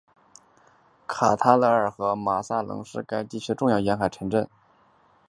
[1.07, 4.49] 卡塔赫纳和马萨龙是该区两个重要的沿海城镇。